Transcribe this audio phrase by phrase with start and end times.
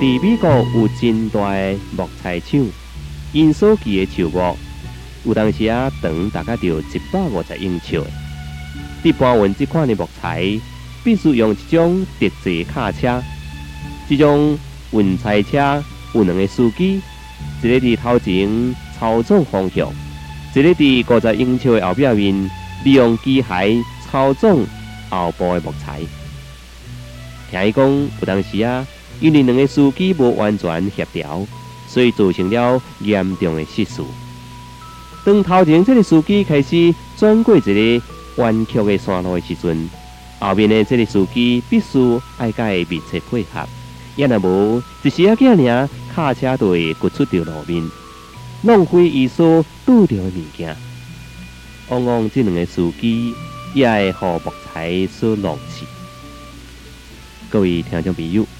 [0.00, 2.64] 伫美国有真大的木材厂，
[3.32, 4.56] 因所记的树木，
[5.24, 8.06] 有当时啊长大概就一百五十英尺的。
[9.02, 10.56] 伫搬运这款的木材，
[11.02, 13.20] 必须用一种特制卡车。
[14.08, 14.56] 这种
[14.92, 15.82] 运材车
[16.14, 17.00] 有两个司机，
[17.60, 19.92] 一个伫头前操纵方向，
[20.54, 22.48] 一个伫五十英尺的后表面，
[22.84, 24.64] 利用机械操纵
[25.10, 25.98] 后部的木材。
[27.50, 28.86] 听伊讲，有当时啊。
[29.20, 31.46] 因为两个司机无完全协调，
[31.88, 34.02] 所以造成了严重的失事。
[35.24, 38.04] 当头前这个司机开始转过一个
[38.36, 39.88] 弯曲的山路的时阵，
[40.38, 43.68] 后面的这个司机必须爱甲伊密切配合，
[44.16, 47.90] 要若无一时啊仔尔，卡车就会掘出条路面，
[48.62, 50.76] 浪费伊所拄着的物件。
[51.88, 53.34] 往往这两个司机
[53.74, 55.84] 也会互木材所弄死。
[57.50, 58.57] 各位听众朋友。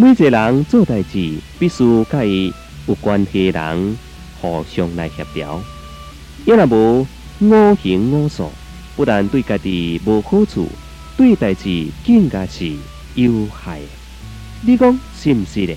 [0.00, 2.50] 每一个人做代志，必须甲伊
[2.86, 3.98] 有关系的人
[4.40, 5.62] 互相来协调。
[6.46, 7.06] 要若无
[7.40, 8.50] 五行五素，
[8.96, 10.70] 不但对家己无好处，
[11.18, 12.72] 对代志更加是
[13.14, 13.82] 有害。
[14.62, 15.76] 你讲是毋是咧？